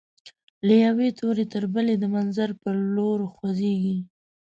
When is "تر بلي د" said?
1.53-2.03